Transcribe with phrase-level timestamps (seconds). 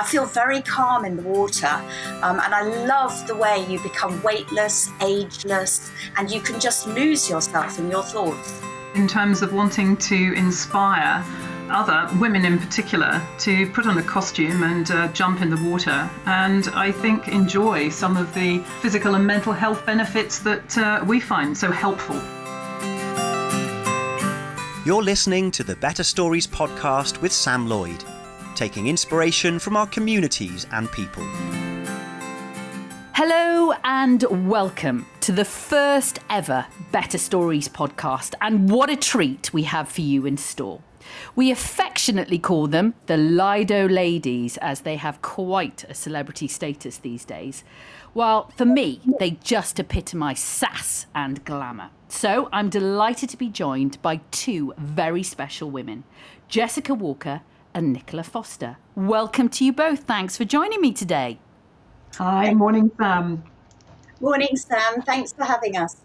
[0.00, 1.66] I feel very calm in the water,
[2.22, 7.28] um, and I love the way you become weightless, ageless, and you can just lose
[7.28, 8.62] yourself in your thoughts.
[8.94, 11.22] In terms of wanting to inspire
[11.68, 16.08] other women in particular to put on a costume and uh, jump in the water
[16.24, 21.20] and I think enjoy some of the physical and mental health benefits that uh, we
[21.20, 22.16] find so helpful.
[24.86, 28.02] You're listening to the Better Stories podcast with Sam Lloyd,
[28.60, 31.22] taking inspiration from our communities and people.
[33.14, 38.34] Hello and welcome to the first ever Better Stories podcast.
[38.42, 40.82] And what a treat we have for you in store.
[41.34, 47.24] We affectionately call them the Lido Ladies, as they have quite a celebrity status these
[47.24, 47.64] days.
[48.12, 51.88] While for me, they just epitomise sass and glamour.
[52.08, 56.04] So I'm delighted to be joined by two very special women
[56.48, 57.40] Jessica Walker
[57.74, 58.76] and Nicola Foster.
[58.94, 60.00] Welcome to you both.
[60.00, 61.38] Thanks for joining me today.
[62.16, 63.42] Hi, morning, Sam.
[64.20, 65.02] Morning, Sam.
[65.02, 65.96] Thanks for having us.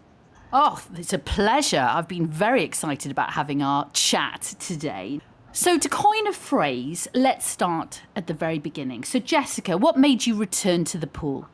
[0.54, 1.88] Oh, it's a pleasure.
[1.90, 5.20] I've been very excited about having our chat today.
[5.52, 9.04] So, to coin a phrase, let's start at the very beginning.
[9.04, 11.50] So, Jessica, what made you return to the pool?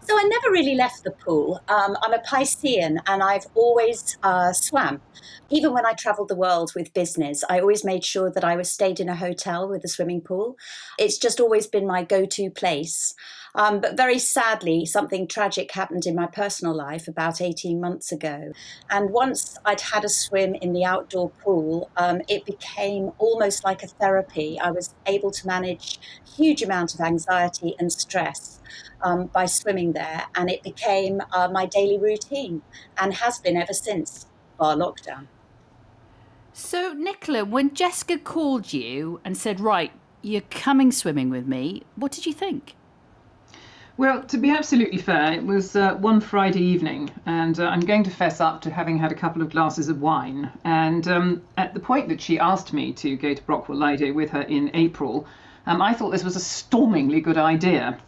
[0.00, 1.60] So I never really left the pool.
[1.68, 5.02] Um, I'm a Piscean and I've always uh, swam.
[5.50, 8.70] Even when I traveled the world with business, I always made sure that I was
[8.70, 10.56] stayed in a hotel with a swimming pool.
[10.98, 13.14] It's just always been my go to place.
[13.54, 18.52] Um, but very sadly, something tragic happened in my personal life about 18 months ago.
[18.90, 23.82] And once I'd had a swim in the outdoor pool, um, it became almost like
[23.82, 24.58] a therapy.
[24.60, 25.98] I was able to manage
[26.36, 28.57] huge amount of anxiety and stress
[29.02, 32.62] um, by swimming there, and it became uh, my daily routine
[32.96, 34.26] and has been ever since
[34.60, 35.26] our lockdown.
[36.52, 42.10] So, Nicola, when Jessica called you and said, Right, you're coming swimming with me, what
[42.10, 42.74] did you think?
[43.96, 48.04] Well, to be absolutely fair, it was uh, one Friday evening, and uh, I'm going
[48.04, 50.52] to fess up to having had a couple of glasses of wine.
[50.62, 54.30] And um, at the point that she asked me to go to Brockwell Lido with
[54.30, 55.26] her in April,
[55.66, 57.98] um, I thought this was a stormingly good idea.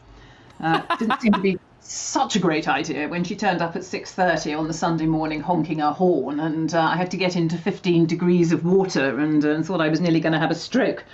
[0.62, 4.58] Uh, didn't seem to be such a great idea when she turned up at 6.30
[4.58, 8.06] on the Sunday morning honking her horn, and uh, I had to get into 15
[8.06, 11.04] degrees of water and, uh, thought I was nearly going to have a stroke.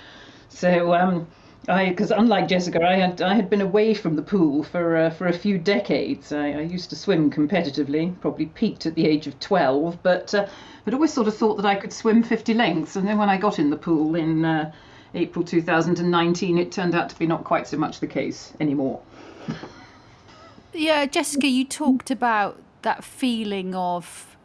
[0.49, 1.27] So um,
[1.69, 5.09] I, because unlike Jessica, I had I had been away from the pool for uh,
[5.09, 6.31] for a few decades.
[6.31, 10.47] I, I, used to swim competitively, probably peaked at the age of twelve, but uh,
[10.85, 12.95] but always sort of thought that I could swim fifty lengths.
[12.95, 14.71] And then when I got in the pool in uh,
[15.13, 19.01] April 2019, it turned out to be not quite so much the case anymore.
[20.73, 24.37] Yeah, Jessica, you talked about that feeling of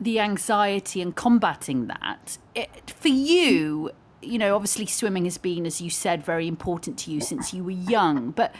[0.00, 2.38] the anxiety and combating that.
[2.54, 7.10] It, for you, you know, obviously swimming has been, as you said, very important to
[7.10, 8.30] you since you were young.
[8.30, 8.54] But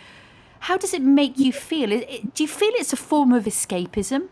[0.60, 1.88] how does it make you feel?
[1.88, 4.28] do you feel it's a form of escapism?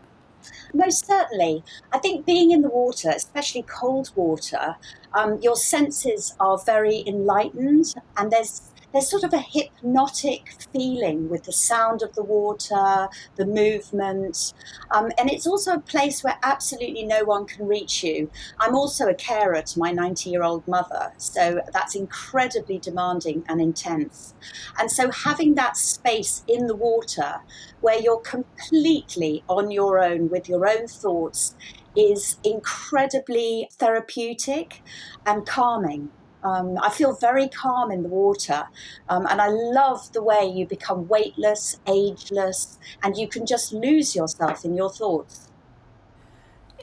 [0.73, 1.63] Most certainly.
[1.91, 4.75] I think being in the water, especially cold water,
[5.13, 11.43] um, your senses are very enlightened and there's there's sort of a hypnotic feeling with
[11.43, 14.53] the sound of the water, the movement,
[14.91, 18.29] um, and it's also a place where absolutely no one can reach you.
[18.59, 23.61] I'm also a carer to my 90 year old mother, so that's incredibly demanding and
[23.61, 24.33] intense.
[24.79, 27.41] And so having that space in the water
[27.81, 31.55] where you're completely on your own with your own thoughts
[31.95, 34.81] is incredibly therapeutic
[35.25, 36.09] and calming.
[36.43, 38.63] Um, I feel very calm in the water,
[39.09, 44.15] um, and I love the way you become weightless, ageless, and you can just lose
[44.15, 45.51] yourself in your thoughts.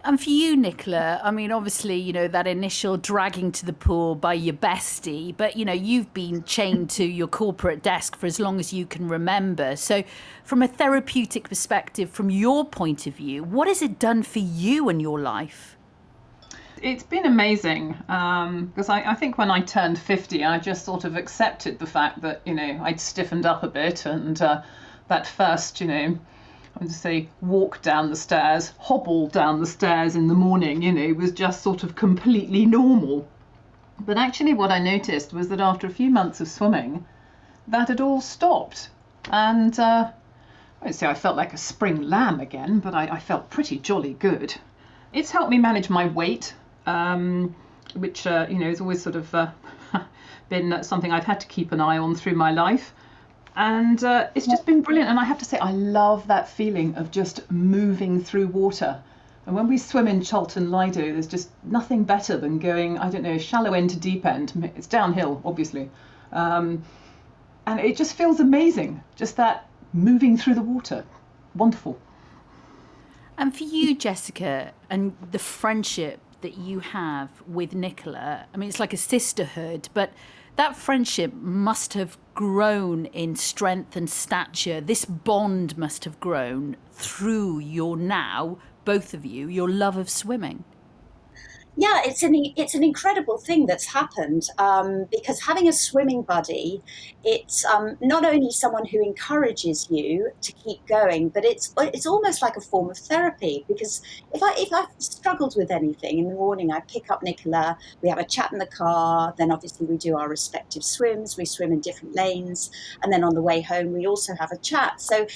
[0.04, 4.14] And for you, Nicola, I mean, obviously, you know, that initial dragging to the pool
[4.14, 8.38] by your bestie, but, you know, you've been chained to your corporate desk for as
[8.38, 9.76] long as you can remember.
[9.76, 10.04] So,
[10.44, 14.88] from a therapeutic perspective, from your point of view, what has it done for you
[14.88, 15.77] and your life?
[16.82, 21.04] It's been amazing because um, I, I, think when I turned 50, I just sort
[21.04, 24.62] of accepted the fact that, you know, I'd stiffened up a bit and uh,
[25.08, 26.18] that first, you know,
[26.76, 30.92] I would say walk down the stairs, hobble down the stairs in the morning, you
[30.92, 33.26] know, was just sort of completely normal.
[33.98, 37.04] But actually, what I noticed was that after a few months of swimming,
[37.66, 38.90] that had all stopped.
[39.30, 40.10] And uh,
[40.82, 44.14] I'd say I felt like a spring lamb again, but I, I felt pretty jolly
[44.14, 44.54] good.
[45.12, 46.54] It's helped me manage my weight
[46.88, 47.54] um,
[47.94, 49.50] which uh, you know has always sort of uh,
[50.48, 52.94] been something I've had to keep an eye on through my life.
[53.54, 55.10] And uh, it's just been brilliant.
[55.10, 59.02] And I have to say, I love that feeling of just moving through water.
[59.46, 63.22] And when we swim in Charlton Lido, there's just nothing better than going, I don't
[63.22, 64.70] know, shallow end to deep end.
[64.76, 65.90] It's downhill, obviously.
[66.30, 66.84] Um,
[67.66, 69.02] and it just feels amazing.
[69.16, 71.04] Just that moving through the water,
[71.54, 71.98] wonderful.
[73.36, 78.80] And for you, Jessica, and the friendship that you have with Nicola, I mean, it's
[78.80, 80.12] like a sisterhood, but
[80.56, 84.80] that friendship must have grown in strength and stature.
[84.80, 90.64] This bond must have grown through your now, both of you, your love of swimming
[91.80, 96.82] yeah, it's an it's an incredible thing that's happened um, because having a swimming buddy,
[97.22, 102.42] it's um, not only someone who encourages you to keep going, but it's it's almost
[102.42, 104.02] like a form of therapy because
[104.34, 108.08] if I if I've struggled with anything in the morning, I pick up Nicola, we
[108.08, 111.70] have a chat in the car, then obviously we do our respective swims, we swim
[111.70, 112.72] in different lanes,
[113.04, 115.00] and then on the way home we also have a chat.
[115.00, 115.28] So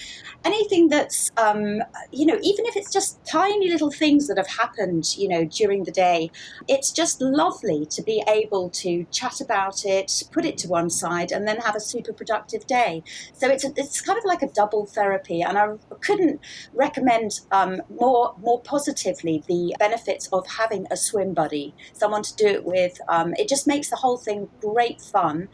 [0.45, 5.17] anything that's um, you know even if it's just tiny little things that have happened
[5.17, 6.31] you know during the day
[6.69, 11.33] it's just lovely to be able to chat about it, put it to one side,
[11.33, 13.03] and then have a super productive day.
[13.33, 16.41] So it's a, it's kind of like a double therapy, and I couldn't
[16.73, 22.47] recommend um, more more positively the benefits of having a swim buddy, someone to do
[22.47, 23.01] it with.
[23.09, 25.49] Um, it just makes the whole thing great fun,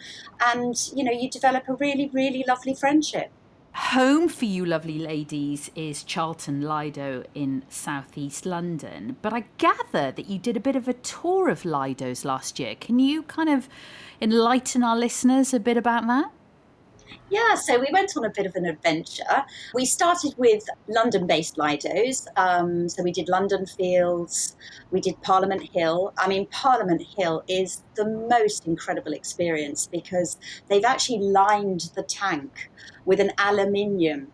[0.44, 3.30] and you know you develop a really really lovely friendship.
[3.78, 9.16] Home for you lovely ladies is Charlton Lido in southeast London.
[9.22, 12.74] But I gather that you did a bit of a tour of Lidos last year.
[12.74, 13.66] Can you kind of
[14.20, 16.30] enlighten our listeners a bit about that?
[17.30, 19.44] Yeah, so we went on a bit of an adventure.
[19.74, 22.26] We started with London based Lidos.
[22.36, 24.56] Um, so we did London Fields,
[24.90, 26.12] we did Parliament Hill.
[26.18, 30.38] I mean, Parliament Hill is the most incredible experience because
[30.68, 32.70] they've actually lined the tank
[33.04, 34.28] with an aluminium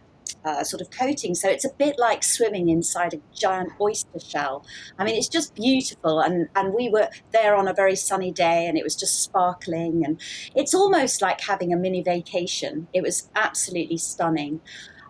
[0.45, 1.35] uh, sort of coating.
[1.35, 4.65] So it's a bit like swimming inside a giant oyster shell.
[4.99, 6.21] I mean, it's just beautiful.
[6.21, 10.05] And, and we were there on a very sunny day and it was just sparkling.
[10.05, 10.21] And
[10.55, 12.89] it's almost like having a mini vacation.
[12.93, 14.61] It was absolutely stunning.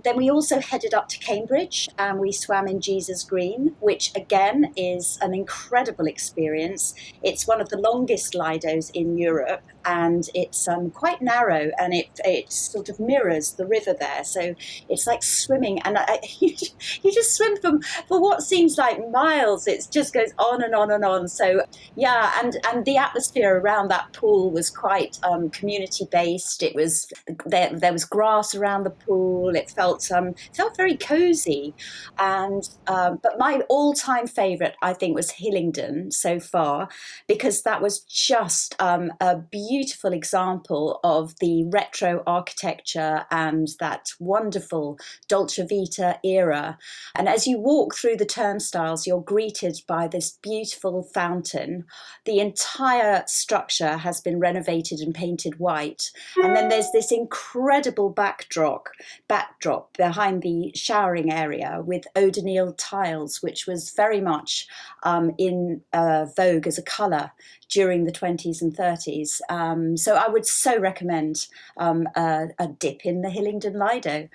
[0.05, 4.75] Then we also headed up to Cambridge and we swam in Jesus Green, which again
[4.77, 6.95] is an incredible experience.
[7.23, 12.09] It's one of the longest Lidos in Europe and it's um, quite narrow and it,
[12.25, 14.25] it sort of mirrors the river there.
[14.25, 14.55] So
[14.89, 16.55] it's like swimming and I, you,
[17.03, 19.67] you just swim from, for what seems like miles.
[19.67, 21.29] It just goes on and on and on.
[21.29, 21.65] So
[21.97, 26.63] yeah, and, and the atmosphere around that pool was quite um, community based.
[26.63, 27.13] It was,
[27.47, 29.55] there, there was grass around the pool.
[29.55, 31.75] It felt, um, felt very cozy.
[32.19, 36.89] And, um, but my all time favorite, I think, was Hillingdon so far
[37.27, 44.13] because that was just um, a beautiful beautiful example of the retro architecture and that
[44.21, 46.79] wonderful Dolce Vita era.
[47.17, 51.87] And as you walk through the turnstiles, you're greeted by this beautiful fountain.
[52.25, 56.13] The entire structure has been renovated and painted white.
[56.37, 58.87] And then there's this incredible backdrop,
[59.27, 64.69] backdrop behind the showering area with Eau de Nil tiles, which was very much
[65.03, 67.33] um, in uh, vogue as a colour
[67.69, 69.41] during the 20s and 30s.
[69.49, 71.47] Um, so I would so recommend
[71.77, 74.29] um, a, a dip in the Hillingdon Lido.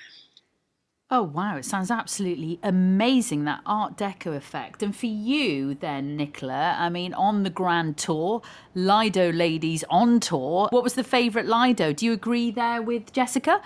[1.11, 1.57] Oh, wow.
[1.57, 4.83] It sounds absolutely amazing, that Art Deco effect.
[4.83, 8.43] And for you, then, Nicola, I mean, on the grand tour,
[8.75, 11.93] Lido ladies on tour, what was the favourite Lido?
[11.93, 13.59] Do you agree there with Jessica?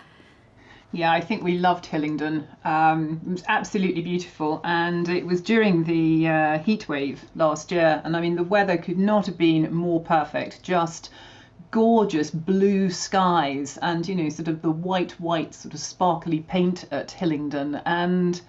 [0.95, 2.47] Yeah, I think we loved Hillingdon.
[2.63, 8.00] Um, it was absolutely beautiful, and it was during the uh, heat wave last year.
[8.03, 10.62] And I mean, the weather could not have been more perfect.
[10.62, 11.09] Just
[11.71, 16.85] gorgeous blue skies, and you know, sort of the white, white, sort of sparkly paint
[16.91, 18.39] at Hillingdon, and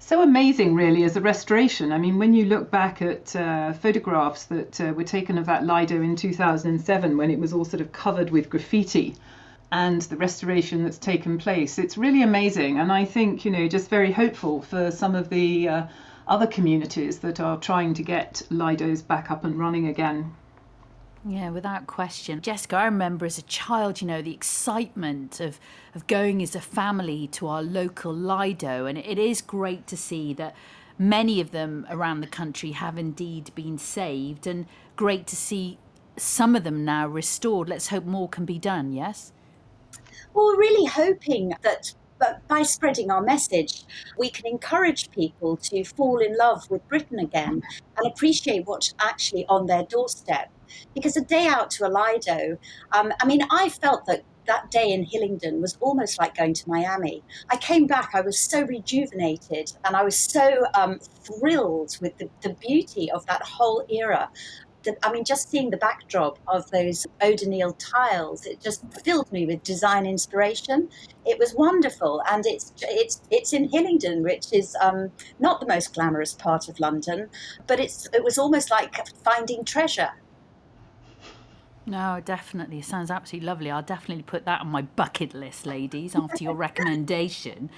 [0.00, 1.92] so amazing, really, as a restoration.
[1.92, 5.64] I mean, when you look back at uh, photographs that uh, were taken of that
[5.64, 9.14] Lido in 2007, when it was all sort of covered with graffiti
[9.70, 11.78] and the restoration that's taken place.
[11.78, 15.68] It's really amazing, and I think you know just very hopeful for some of the
[15.68, 15.86] uh,
[16.26, 20.34] other communities that are trying to get Lidos back up and running again.
[21.24, 22.40] Yeah, without question.
[22.40, 25.58] Jessica, I remember as a child, you know, the excitement of,
[25.94, 28.86] of going as a family to our local Lido.
[28.86, 30.54] And it is great to see that
[30.96, 34.46] many of them around the country have indeed been saved.
[34.46, 35.78] And great to see
[36.16, 37.68] some of them now restored.
[37.68, 39.32] Let's hope more can be done, yes?
[40.34, 43.84] Well, we're really hoping that but by spreading our message,
[44.18, 47.62] we can encourage people to fall in love with Britain again
[47.96, 50.50] and appreciate what's actually on their doorstep.
[50.94, 52.58] Because a day out to a Lido,
[52.92, 56.68] um, I mean, I felt that that day in Hillingdon was almost like going to
[56.68, 57.22] Miami.
[57.50, 62.30] I came back, I was so rejuvenated and I was so um, thrilled with the,
[62.40, 64.30] the beauty of that whole era
[65.02, 69.62] I mean, just seeing the backdrop of those Nil tiles, it just filled me with
[69.62, 70.88] design inspiration.
[71.26, 75.94] It was wonderful, and it's it's it's in Hillingdon, which is um, not the most
[75.94, 77.28] glamorous part of London,
[77.66, 80.10] but it's it was almost like finding treasure.
[81.88, 82.80] No, definitely.
[82.80, 83.70] It sounds absolutely lovely.
[83.70, 87.70] I'll definitely put that on my bucket list, ladies, after your recommendation.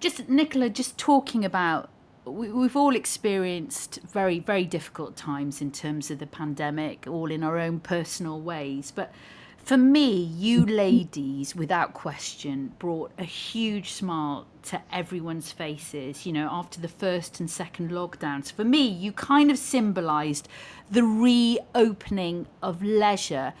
[0.00, 1.90] Just, Nicola, just talking about
[2.30, 7.42] we, we've all experienced very, very difficult times in terms of the pandemic, all in
[7.42, 8.92] our own personal ways.
[8.94, 9.12] But
[9.68, 16.48] for me, you ladies, without question, brought a huge smile to everyone's faces, you know,
[16.50, 18.50] after the first and second lockdowns.
[18.52, 20.48] For me, you kind of symbolized
[20.90, 23.52] the reopening of leisure.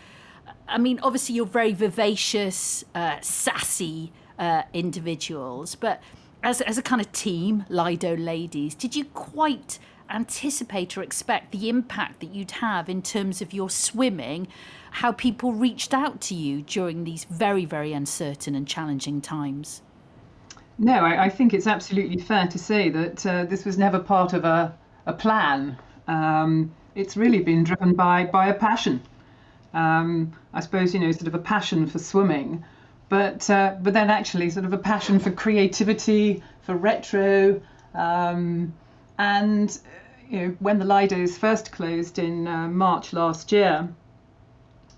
[0.66, 6.02] I mean, obviously, you're very vivacious, uh, sassy uh, individuals, but
[6.42, 9.78] as, as a kind of team, Lido ladies, did you quite
[10.10, 14.48] anticipate or expect the impact that you'd have in terms of your swimming,
[14.90, 19.82] how people reached out to you during these very, very uncertain and challenging times?
[20.78, 24.32] No, I, I think it's absolutely fair to say that uh, this was never part
[24.32, 24.76] of a,
[25.06, 25.76] a plan.
[26.06, 29.02] Um, it's really been driven by, by a passion.
[29.74, 32.64] Um, I suppose, you know, sort of a passion for swimming,
[33.08, 37.60] but, uh, but then actually sort of a passion for creativity, for retro.
[37.94, 38.74] Um,
[39.18, 39.78] and
[40.28, 43.88] you know, when the Lidos first closed in uh, March last year,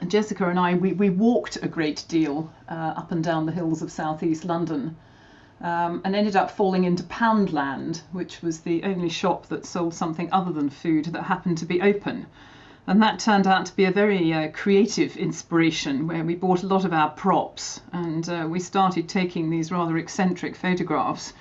[0.06, 3.82] Jessica and I, we, we walked a great deal uh, up and down the hills
[3.82, 4.96] of southeast London
[5.60, 10.32] um, and ended up falling into Poundland, which was the only shop that sold something
[10.32, 12.26] other than food that happened to be open.
[12.86, 16.66] And that turned out to be a very uh, creative inspiration where we bought a
[16.66, 21.34] lot of our props and uh, we started taking these rather eccentric photographs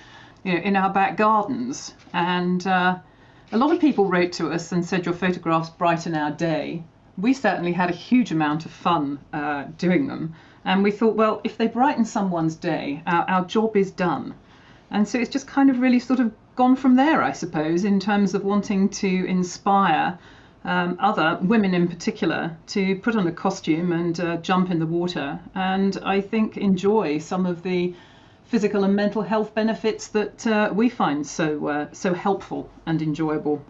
[0.43, 1.93] you know, in our back gardens.
[2.13, 2.97] And uh,
[3.51, 6.83] a lot of people wrote to us and said, Your photographs brighten our day.
[7.17, 10.35] We certainly had a huge amount of fun uh, doing them.
[10.65, 14.35] And we thought, well, if they brighten someone's day, our, our job is done.
[14.91, 17.99] And so it's just kind of really sort of gone from there, I suppose, in
[17.99, 20.19] terms of wanting to inspire
[20.65, 24.85] um, other women in particular to put on a costume and uh, jump in the
[24.85, 25.39] water.
[25.55, 27.93] And I think enjoy some of the
[28.45, 33.63] physical and mental health benefits that uh, we find so uh, so helpful and enjoyable.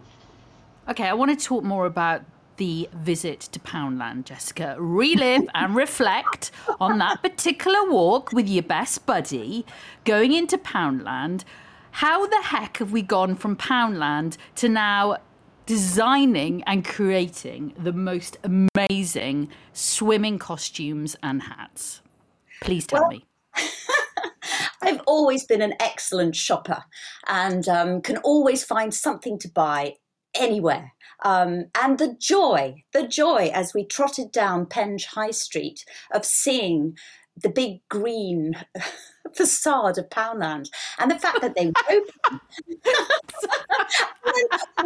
[0.88, 2.22] Okay, I want to talk more about
[2.56, 4.76] the visit to Poundland, Jessica.
[4.78, 9.64] Relive and reflect on that particular walk with your best buddy
[10.04, 11.44] going into Poundland.
[11.92, 15.18] How the heck have we gone from Poundland to now
[15.70, 22.00] designing and creating the most amazing swimming costumes and hats?
[22.60, 23.24] Please tell well, me.
[24.82, 26.82] I've always been an excellent shopper
[27.28, 29.94] and um, can always find something to buy
[30.34, 30.90] anywhere.
[31.24, 36.96] Um, and the joy, the joy as we trotted down Penge High Street of seeing
[37.36, 38.54] the big green
[39.36, 40.68] facade of Poundland
[40.98, 42.40] and the fact that they were open.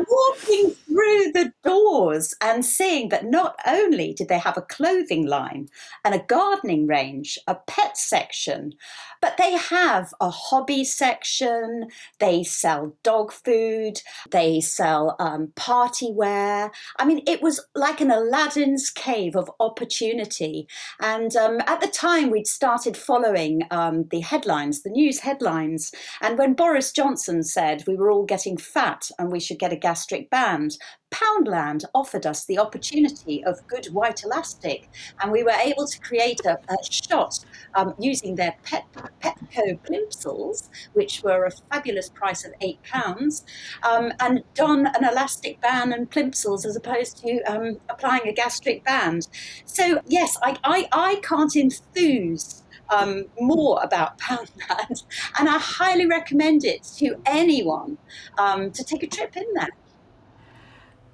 [0.08, 5.68] walking through the doors and seeing that not only did they have a clothing line
[6.04, 8.72] and a gardening range, a pet section,
[9.20, 16.70] but they have a hobby section, they sell dog food, they sell um, party wear.
[16.98, 20.68] I mean, it was like an Aladdin's cave of opportunity.
[21.00, 25.93] And um, at the time, we'd started following um, the headlines, the news headlines.
[26.21, 29.76] And when Boris Johnson said we were all getting fat and we should get a
[29.76, 30.76] gastric band,
[31.12, 34.88] Poundland offered us the opportunity of good white elastic,
[35.21, 37.38] and we were able to create a, a shot
[37.76, 38.85] um, using their Pet,
[39.21, 43.45] Pep&Co plimsolls, which were a fabulous price of eight pounds,
[43.85, 48.83] um, and don an elastic band and plimsolls as opposed to um, applying a gastric
[48.83, 49.29] band.
[49.64, 55.05] So yes, I, I, I can't enthuse um, more about Poundland,
[55.38, 57.99] and I highly recommend it to anyone
[58.38, 59.69] um, to take a trip in there.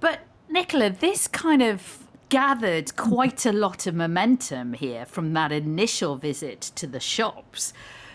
[0.01, 6.17] But Nicola, this kind of gathered quite a lot of momentum here from that initial
[6.17, 7.73] visit to the shops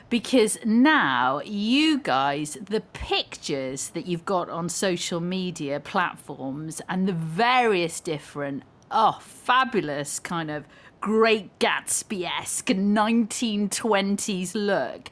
[0.10, 7.14] because now you guys, the pictures that you've got on social media platforms and the
[7.14, 10.66] various different, oh, fabulous kind of
[11.06, 15.12] great Gatsby esque 1920s look.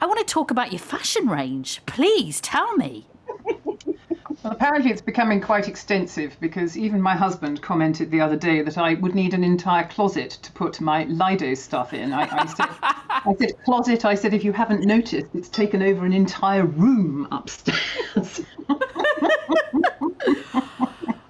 [0.00, 1.82] I want to talk about your fashion range.
[1.84, 3.06] Please tell me.
[3.44, 8.78] Well, apparently it's becoming quite extensive because even my husband commented the other day that
[8.78, 12.14] I would need an entire closet to put my Lido stuff in.
[12.14, 16.06] I, I, said, I said, closet, I said, if you haven't noticed, it's taken over
[16.06, 18.40] an entire room upstairs.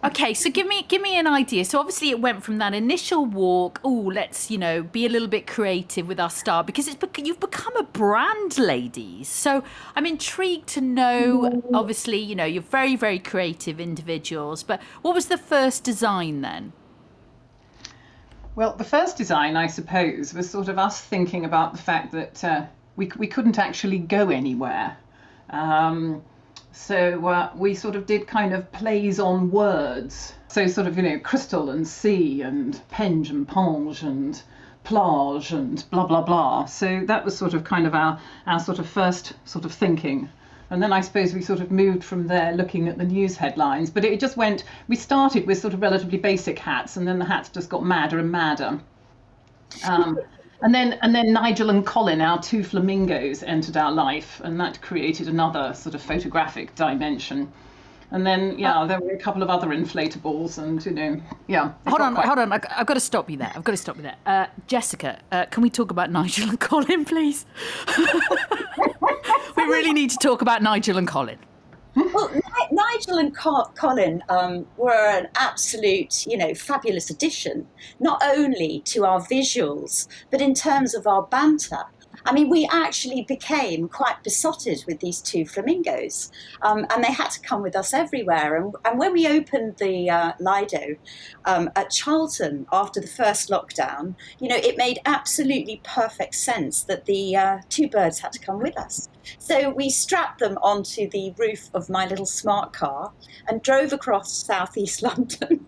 [0.07, 1.65] Okay, so give me give me an idea.
[1.65, 3.81] So obviously it went from that initial walk.
[3.83, 7.41] Oh, let's you know be a little bit creative with our star because it's you've
[7.41, 9.27] become a brand, ladies.
[9.27, 9.65] So
[9.97, 11.61] I'm intrigued to know.
[11.75, 14.63] Obviously, you know you're very very creative individuals.
[14.63, 16.73] But what was the first design then?
[18.55, 22.45] Well, the first design, I suppose, was sort of us thinking about the fact that
[22.45, 24.97] uh, we we couldn't actually go anywhere.
[25.51, 26.23] Um,
[26.76, 30.35] so uh, we sort of did kind of plays on words.
[30.49, 34.40] So sort of, you know, crystal and sea and penge and ponge and
[34.85, 36.66] plage and blah, blah, blah.
[36.66, 40.28] So that was sort of kind of our, our sort of first sort of thinking.
[40.71, 43.90] And then I suppose we sort of moved from there looking at the news headlines.
[43.90, 47.25] But it just went, we started with sort of relatively basic hats and then the
[47.25, 48.78] hats just got madder and madder.
[49.88, 50.21] Um,
[50.63, 54.81] and then and then Nigel and Colin, our two flamingos, entered our life, and that
[54.81, 57.53] created another sort of photographic dimension.
[58.13, 61.73] And then, yeah, there were a couple of other inflatables, and you know, yeah.
[61.89, 62.27] Hold on, quite...
[62.27, 62.53] hold on.
[62.53, 63.53] I've got to stop you there.
[63.55, 64.17] I've got to stop you there.
[64.25, 67.47] Uh, Jessica, uh, can we talk about Nigel and Colin, please?
[69.57, 71.39] we really need to talk about Nigel and Colin.
[71.97, 72.31] Well,
[72.71, 77.67] Nigel and Colin um, were an absolute, you know, fabulous addition,
[77.99, 81.85] not only to our visuals, but in terms of our banter.
[82.26, 87.30] I mean, we actually became quite besotted with these two flamingos, um, and they had
[87.30, 88.56] to come with us everywhere.
[88.56, 90.97] And, and when we opened the uh, Lido
[91.45, 97.06] um, at Charlton after the first lockdown, you know, it made absolutely perfect sense that
[97.06, 99.09] the uh, two birds had to come with us.
[99.38, 103.12] So we strapped them onto the roof of my little smart car
[103.49, 105.66] and drove across southeast London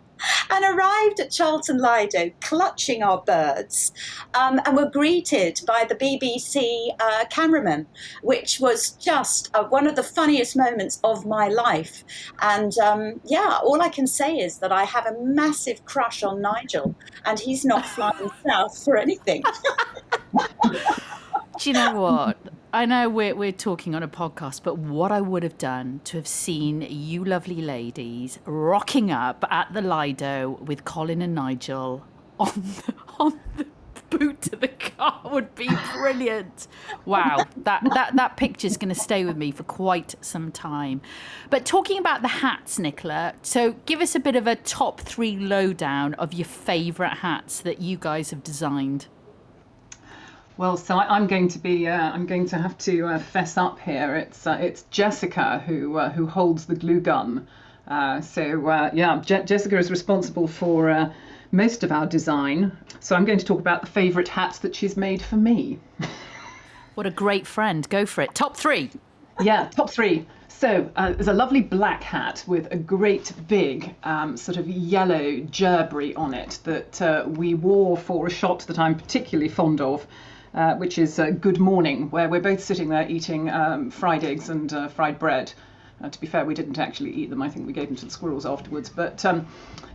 [0.51, 3.93] and arrived at Charlton Lido clutching our birds
[4.35, 7.87] um, and were greeted by the BBC uh, cameraman,
[8.23, 12.05] which was just uh, one of the funniest moments of my life.
[12.41, 16.41] And um, yeah, all I can say is that I have a massive crush on
[16.41, 16.95] Nigel
[17.25, 19.43] and he's not flying south for anything.
[21.59, 22.39] Do you know what?
[22.73, 26.17] I know we're, we're talking on a podcast, but what I would have done to
[26.17, 32.07] have seen you lovely ladies rocking up at the Lido with Colin and Nigel
[32.39, 33.67] on the, on the
[34.09, 36.69] boot of the car would be brilliant.
[37.05, 41.01] Wow, that, that, that picture's going to stay with me for quite some time.
[41.51, 45.37] But talking about the hats, Nicola, so give us a bit of a top three
[45.37, 49.09] lowdown of your favourite hats that you guys have designed.
[50.59, 53.57] Well, so I, am going to be, uh, I'm going to have to uh, fess
[53.57, 54.17] up here.
[54.17, 57.47] It's uh, it's Jessica who uh, who holds the glue gun.
[57.87, 61.15] Uh, so uh, yeah, Je- Jessica is responsible for
[61.53, 62.77] most of our design.
[62.99, 65.79] So I'm going to talk about the favourite hats that she's made for me.
[66.97, 67.89] what a great friend!
[67.89, 68.35] Go for it.
[68.35, 68.91] Top three.
[69.41, 70.27] Yeah, top three.
[70.49, 75.37] So uh, there's a lovely black hat with a great big um, sort of yellow
[75.53, 80.05] gerbera on it that uh, we wore for a shot that I'm particularly fond of
[80.55, 84.49] uh, which is uh, Good Morning, where we're both sitting there eating um, fried eggs
[84.49, 85.53] and uh, fried bread.
[86.03, 87.43] Uh, to be fair, we didn't actually eat them.
[87.43, 88.89] I think we gave them to the squirrels afterwards.
[88.89, 89.47] But um,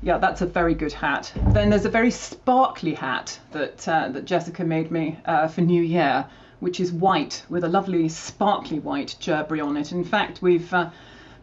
[0.02, 1.32] yeah, that's a very good hat.
[1.48, 5.82] Then there's a very sparkly hat that uh, that Jessica made me uh, for New
[5.82, 6.26] Year,
[6.60, 9.92] which is white with a lovely sparkly white gerbera on it.
[9.92, 10.74] In fact, we've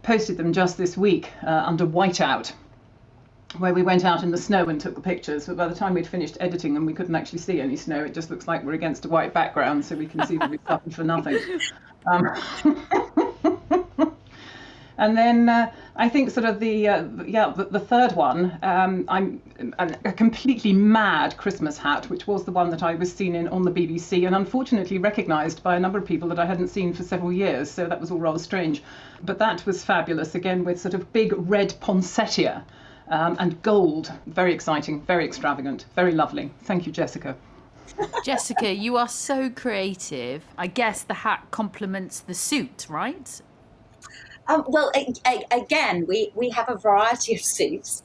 [0.02, 2.52] posted them just this week under whiteout
[3.58, 5.94] where we went out in the snow and took the pictures, but by the time
[5.94, 8.04] we'd finished editing them, we couldn't actually see any snow.
[8.04, 10.60] It just looks like we're against a white background, so we can see that we've
[10.66, 11.38] suffered for nothing.
[12.06, 12.24] Um,
[14.96, 19.04] and then uh, I think sort of the uh, yeah the, the, third one, um,
[19.06, 19.42] I'm
[19.78, 23.48] a, a, completely mad Christmas hat, which was the one that I was seen in
[23.48, 26.94] on the BBC, and unfortunately recognised by a number of people that I hadn't seen
[26.94, 27.70] for several years.
[27.70, 28.82] So that was all rather strange,
[29.22, 30.34] but that was fabulous.
[30.34, 32.64] Again with sort of big red poinsettia
[33.10, 34.12] um, and gold.
[34.26, 36.50] Very exciting, very extravagant, very lovely.
[36.62, 37.36] Thank you, Jessica.
[38.24, 40.44] Jessica, you are so creative.
[40.56, 43.42] I guess the hat complements the suit, right?
[44.48, 48.02] Um, well, a, a, again, we, we have a variety of suits.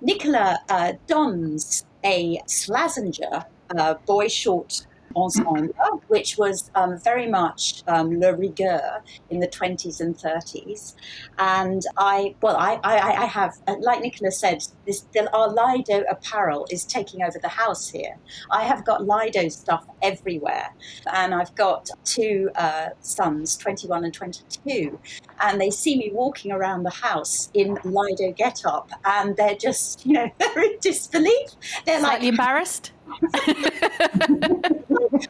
[0.00, 3.44] Nicola uh, dons a Slazenger
[3.76, 4.86] uh, boy short
[5.16, 10.94] ensemble, which was um, very much um, le rigueur in the 20s and 30s.
[11.38, 16.66] And I, well, I, I, I have, uh, like Nicola said, this, our Lido apparel
[16.70, 18.16] is taking over the house here.
[18.50, 20.74] I have got Lido stuff everywhere.
[21.12, 24.98] And I've got two uh, sons, 21 and 22,
[25.40, 30.04] and they see me walking around the house in Lido get up, and they're just,
[30.06, 31.50] you know, they're in disbelief.
[31.84, 32.92] They're Slightly like, embarrassed?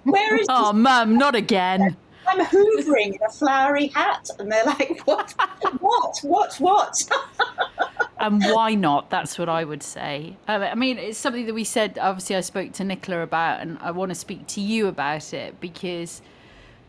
[0.05, 1.97] Where is Oh, mum, not again.
[2.27, 5.35] I'm hoovering in a flowery hat, and they're like, "What?
[5.81, 6.18] what?
[6.23, 6.55] What?
[6.57, 7.11] What?"
[8.21, 9.11] and why not?
[9.11, 10.37] That's what I would say.
[10.49, 11.99] Um, I mean, it's something that we said.
[12.01, 15.61] Obviously, I spoke to Nicola about, and I want to speak to you about it
[15.61, 16.23] because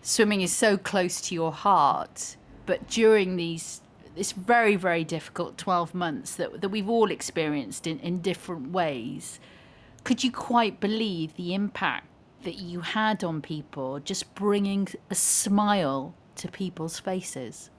[0.01, 2.35] swimming is so close to your heart.
[2.65, 3.81] But during these
[4.15, 9.39] this very very difficult 12 months that, that we've all experienced in, in different ways
[10.03, 12.07] could you quite believe the impact
[12.43, 17.69] that you had on people just bringing a smile to people's faces?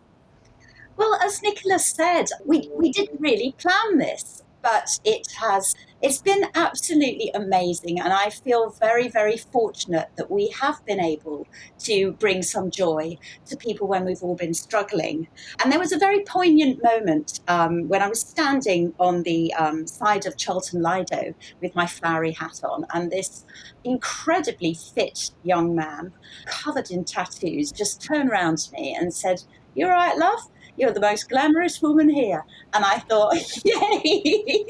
[0.97, 6.45] Well, as Nicola's said, we, we didn't really plan this, but it has it's been
[6.55, 11.47] absolutely amazing and I feel very, very fortunate that we have been able
[11.79, 15.29] to bring some joy to people when we've all been struggling.
[15.63, 19.87] And there was a very poignant moment um, when I was standing on the um,
[19.87, 23.47] side of Charlton Lido with my flowery hat on and this
[23.83, 26.13] incredibly fit young man
[26.45, 29.43] covered in tattoos just turned around to me and said,
[29.75, 30.51] You're right, love?
[30.77, 32.45] You're the most glamorous woman here.
[32.73, 34.65] And I thought, yay.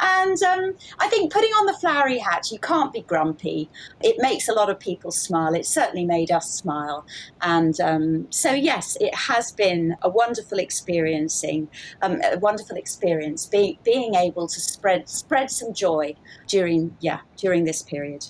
[0.00, 3.68] and um, I think putting on the flowery hat, you can't be grumpy.
[4.00, 5.54] It makes a lot of people smile.
[5.54, 7.04] It certainly made us smile.
[7.42, 11.68] And um, so, yes, it has been a wonderful experiencing,
[12.02, 16.14] um, a wonderful experience be, being able to spread, spread some joy
[16.46, 18.26] during, yeah, during this period.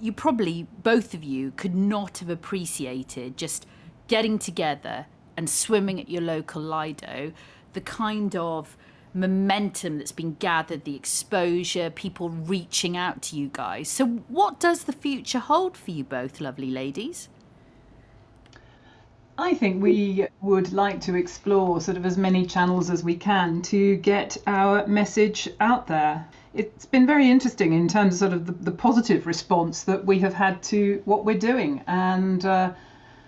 [0.00, 3.66] You probably, both of you, could not have appreciated just
[4.08, 7.32] getting together and swimming at your local Lido,
[7.72, 8.76] the kind of
[9.14, 13.88] momentum that's been gathered, the exposure, people reaching out to you guys.
[13.88, 17.28] So, what does the future hold for you both, lovely ladies?
[19.36, 23.62] I think we would like to explore sort of as many channels as we can
[23.62, 26.28] to get our message out there.
[26.54, 30.20] It's been very interesting in terms of sort of the, the positive response that we
[30.20, 31.82] have had to what we're doing.
[31.88, 32.74] And uh,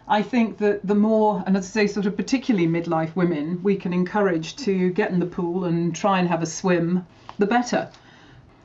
[0.09, 3.75] I think that the more, and as I say, sort of particularly midlife women, we
[3.75, 7.05] can encourage to get in the pool and try and have a swim,
[7.39, 7.89] the better.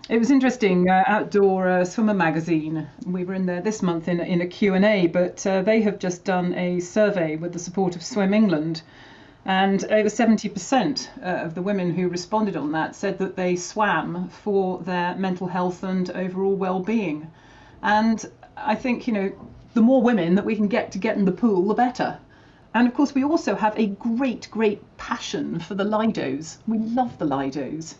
[0.07, 2.87] It was interesting, uh, Outdoor uh, Swimmer magazine.
[3.07, 6.25] We were in there this month in, in a Q&A, but uh, they have just
[6.25, 8.83] done a survey with the support of Swim England.
[9.43, 14.29] And over 70% uh, of the women who responded on that said that they swam
[14.29, 17.31] for their mental health and overall well-being.
[17.81, 18.23] And
[18.55, 19.31] I think, you know,
[19.73, 22.19] the more women that we can get to get in the pool, the better.
[22.73, 26.57] And of course, we also have a great, great passion for the Lidos.
[26.67, 27.95] We love the Lidos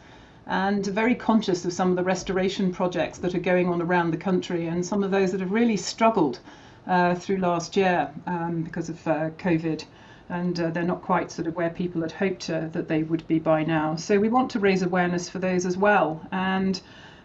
[0.47, 4.17] and very conscious of some of the restoration projects that are going on around the
[4.17, 6.39] country and some of those that have really struggled
[6.88, 9.84] uh, through last year um, because of uh, COVID.
[10.29, 13.27] And uh, they're not quite sort of where people had hoped uh, that they would
[13.27, 13.95] be by now.
[13.95, 16.25] So we want to raise awareness for those as well.
[16.31, 16.81] And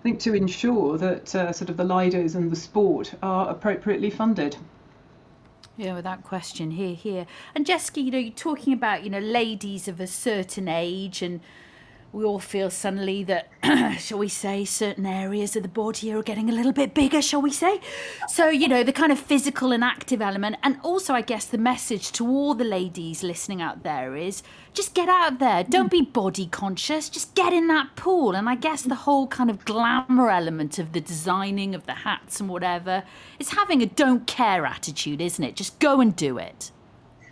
[0.06, 4.56] think to ensure that uh, sort of the Lidos and the sport are appropriately funded.
[5.76, 7.26] Yeah, without question, here, here.
[7.56, 11.40] And Jessica, you know, you're talking about, you know, ladies of a certain age and
[12.16, 13.50] we all feel suddenly that,
[14.00, 17.42] shall we say, certain areas of the body are getting a little bit bigger, shall
[17.42, 17.78] we say?
[18.26, 20.56] So, you know, the kind of physical and active element.
[20.62, 24.94] And also, I guess the message to all the ladies listening out there is just
[24.94, 25.62] get out there.
[25.62, 25.98] Don't hmm.
[25.98, 27.10] be body conscious.
[27.10, 28.34] Just get in that pool.
[28.34, 32.40] And I guess the whole kind of glamour element of the designing of the hats
[32.40, 33.04] and whatever
[33.38, 35.54] is having a don't care attitude, isn't it?
[35.54, 36.70] Just go and do it.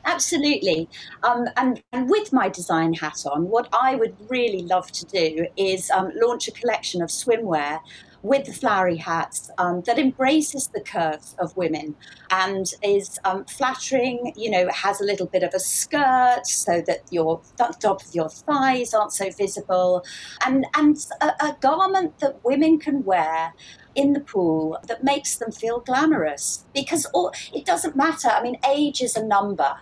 [0.05, 0.89] Absolutely.
[1.23, 5.47] Um, and, and, with my design hat on, what I would really love to do
[5.57, 7.81] is um, launch a collection of swimwear
[8.25, 11.95] with the flowery hats um, that embraces the curves of women
[12.31, 17.03] and is um, flattering, you know, has a little bit of a skirt so that
[17.11, 20.03] your top of your thighs aren't so visible,
[20.45, 23.53] and, and a, a garment that women can wear
[23.95, 28.29] in the pool that makes them feel glamorous because all, it doesn't matter.
[28.29, 29.77] I mean, age is a number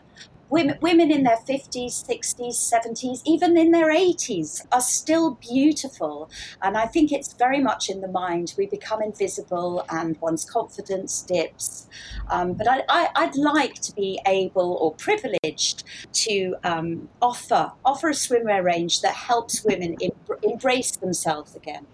[0.53, 6.31] women, women in their 50s, 60s, 70s, even in their 80s are still beautiful.
[6.61, 8.55] And I think it's very much in the mind.
[8.59, 11.88] We become invisible and one's confidence dips.
[12.29, 18.12] Um, but I, would like to be able or privileged to um, offer, offer a
[18.12, 20.11] swimwear range that helps women em-
[20.42, 21.87] embrace themselves again.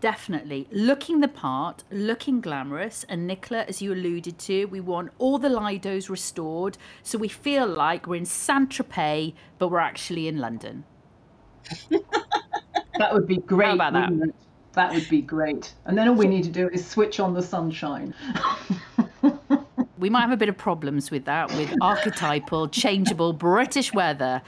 [0.00, 0.66] Definitely.
[0.70, 3.04] Looking the part, looking glamorous.
[3.08, 6.78] And Nicola, as you alluded to, we want all the Lidos restored.
[7.02, 10.84] So we feel like we're in Saint Tropez, but we're actually in London.
[11.90, 13.68] that would be great.
[13.68, 14.32] How about that?
[14.72, 15.74] That would be great.
[15.84, 18.14] And then all we need to do is switch on the sunshine.
[19.98, 24.40] we might have a bit of problems with that, with archetypal, changeable British weather.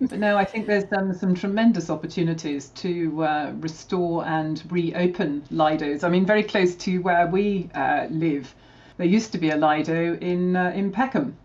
[0.00, 6.04] But no, I think there's um, some tremendous opportunities to uh, restore and reopen Lidos.
[6.04, 8.54] I mean, very close to where we uh, live,
[8.96, 11.36] there used to be a Lido in uh, in Peckham,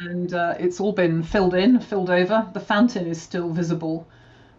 [0.00, 2.48] and uh, it's all been filled in, filled over.
[2.52, 4.06] The fountain is still visible,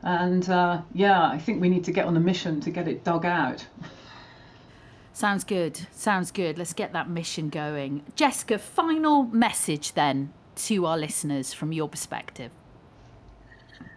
[0.04, 3.04] And uh, yeah, I think we need to get on a mission to get it
[3.04, 3.66] dug out.
[5.14, 5.88] Sounds good.
[5.92, 6.58] Sounds good.
[6.58, 8.04] Let's get that mission going.
[8.16, 12.52] Jessica, final message then to our listeners from your perspective.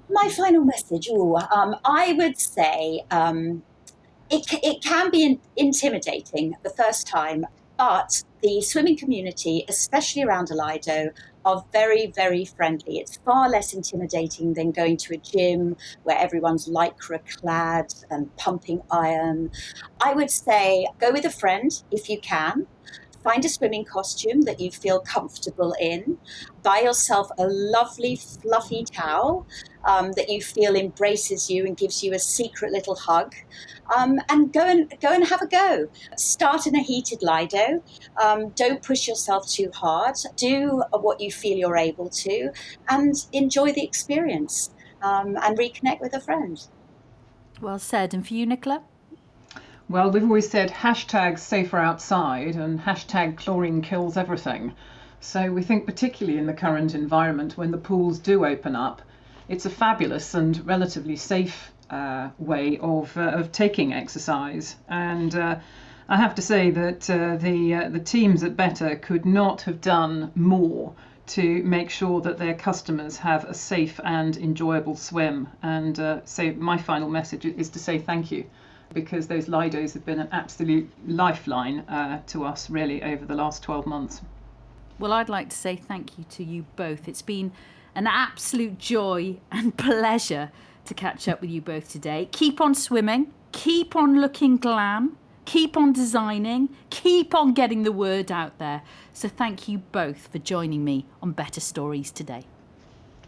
[0.08, 3.62] My final message, ooh, um, I would say um,
[4.30, 7.44] it, it can be intimidating the first time,
[7.76, 11.10] but the swimming community, especially around a Lido,
[11.44, 12.98] are very, very friendly.
[12.98, 18.82] It's far less intimidating than going to a gym where everyone's lycra clad and pumping
[18.90, 19.50] iron.
[20.00, 22.66] I would say go with a friend if you can
[23.26, 26.16] find a swimming costume that you feel comfortable in.
[26.62, 29.44] Buy yourself a lovely, fluffy towel
[29.84, 33.34] um, that you feel embraces you and gives you a secret little hug.
[33.96, 35.88] Um, and go and go and have a go.
[36.16, 37.82] Start in a heated Lido.
[38.22, 40.14] Um, don't push yourself too hard.
[40.36, 42.50] Do what you feel you're able to,
[42.88, 44.70] and enjoy the experience.
[45.02, 46.56] Um, and reconnect with a friend.
[47.60, 48.14] Well said.
[48.14, 48.82] And for you, Nicola?
[49.88, 54.72] Well, we've always said hashtag safer outside and hashtag chlorine kills everything.
[55.20, 59.00] So we think, particularly in the current environment, when the pools do open up,
[59.48, 64.74] it's a fabulous and relatively safe uh, way of, uh, of taking exercise.
[64.88, 65.60] And uh,
[66.08, 69.80] I have to say that uh, the, uh, the teams at Better could not have
[69.80, 70.94] done more
[71.28, 75.46] to make sure that their customers have a safe and enjoyable swim.
[75.62, 78.46] And uh, so, my final message is to say thank you
[78.92, 83.62] because those Lidos have been an absolute lifeline uh, to us really over the last
[83.62, 84.22] 12 months.
[84.98, 87.06] Well, I'd like to say thank you to you both.
[87.08, 87.52] It's been
[87.94, 90.50] an absolute joy and pleasure
[90.86, 92.28] to catch up with you both today.
[92.32, 98.32] Keep on swimming, keep on looking glam, keep on designing, keep on getting the word
[98.32, 98.82] out there.
[99.12, 102.44] So, thank you both for joining me on Better Stories today.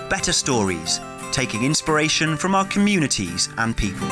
[0.10, 1.02] Better Stories,
[1.34, 4.08] taking inspiration from our communities and people.